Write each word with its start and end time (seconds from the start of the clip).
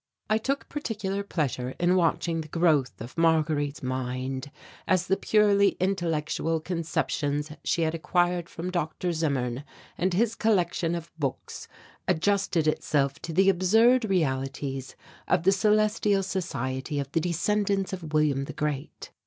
I 0.31 0.39
took 0.39 0.67
particular 0.67 1.21
pleasure 1.21 1.75
in 1.79 1.95
watching 1.95 2.41
the 2.41 2.47
growth 2.47 2.99
of 3.01 3.15
Marguerite's 3.19 3.83
mind, 3.83 4.49
as 4.87 5.05
the 5.05 5.15
purely 5.15 5.77
intellectual 5.79 6.59
conceptions 6.59 7.51
she 7.63 7.83
had 7.83 7.93
acquired 7.93 8.49
from 8.49 8.71
Dr. 8.71 9.11
Zimmern 9.13 9.63
and 9.99 10.15
his 10.15 10.33
collection 10.33 10.95
of 10.95 11.11
books 11.19 11.67
adjusted 12.07 12.65
itself 12.67 13.19
to 13.21 13.31
the 13.31 13.47
absurd 13.47 14.05
realities 14.05 14.95
of 15.27 15.43
the 15.43 15.51
celestial 15.51 16.23
society 16.23 16.99
of 16.99 17.11
the 17.11 17.19
descendants 17.21 17.93
of 17.93 18.11
William 18.11 18.45
the 18.45 18.53
Great. 18.53 19.11